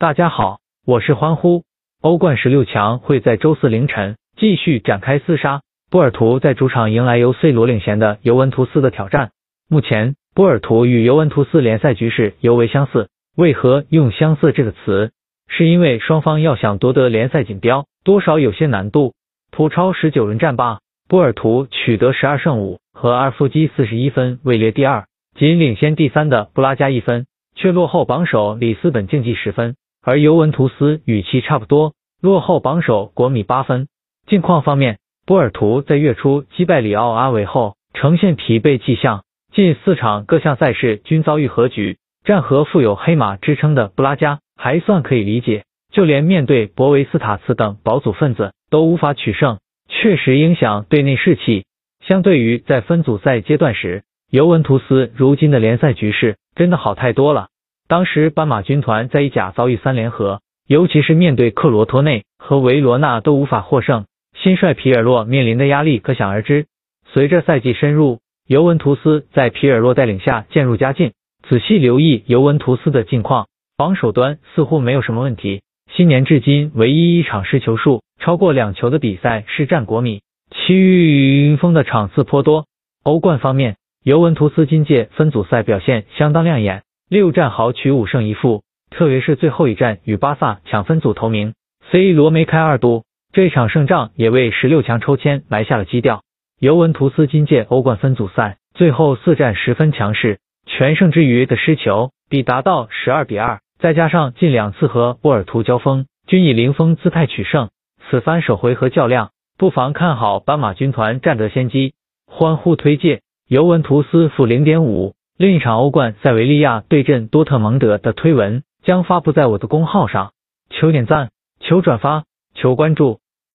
[0.00, 1.64] 大家好，我是欢呼。
[2.00, 9.32] 欧冠十六强会在周四凌晨继续展开厮杀，波尔图在主场迎来由 C 罗领衔的尤文图斯的挑战。
[9.68, 13.10] 目前，波尔图与尤文图斯联赛局势尤为相似。
[13.36, 15.12] 为何用相似这个词？
[15.48, 19.12] 是因为双方要想夺得联赛锦标，多少有些难度。
[19.50, 20.78] 葡超十九轮战罢，
[21.08, 25.04] 波尔图取得十二胜五和阿尔夫基四十一分，位列第二。
[25.38, 33.86] 仅领先第三的布拉加一分，却落后榜首里斯本竞技十分，而尤文图斯与其差不多，落后榜首国米八分。
[34.26, 49.58] 近况方面，波尔图在月初击败里奥阿维后，呈现疲惫迹象，近四场各项赛事均遭遇和局，战和富有黑马之称的布拉加还算可以理解，就连面对博维斯塔茨等保组分子都无法取胜，
[49.88, 51.64] 确实影响队内士气。
[52.06, 57.48] 相对于在分组赛阶段时，尤文图斯如今的联赛局势真的好太多了。
[57.90, 64.04] 当时斑马军团在意甲遭遇三连合，尤其是面对克罗托内和维罗纳都无法获胜，
[64.40, 66.66] 新帅皮尔洛面临的压力可想而知。
[67.12, 71.10] 随着赛季深入，尤文图斯在皮尔洛带领下渐入佳境。
[71.48, 75.62] 仔细留意尤文图斯的近况，防守端似乎没有什么问题。
[75.92, 82.66] 新年至今唯一一场失球数超过两球的比赛是战国米，其余云峰的场次颇多。
[83.02, 83.74] 欧冠方面。
[84.02, 91.54] 尤文图斯今届分组赛表现相当亮眼，六战豪取五胜一负，特别是最后一战与巴萨抢分组头名
[91.90, 93.02] ，C 罗梅开二度，
[93.32, 96.22] 这场胜仗也为十六强抽签埋下了基调。
[96.60, 107.70] 尤文图斯今届欧冠分组赛最后四战十分强势，全胜之余的失球比达到十二比二，再加上近两次和波尔图交锋均以零封姿态取胜，
[108.08, 111.94] 此番首回合较量，不妨看好斑马军团占得先机，
[112.28, 113.22] 欢呼推介。
[113.48, 115.14] 尤文图斯负零点五。
[115.40, 120.32] 另一场欧冠塞维利亚对阵多特蒙德的推文将发布在我的公号上，
[120.68, 122.24] 求点赞，求转发，
[122.54, 123.20] 求关注。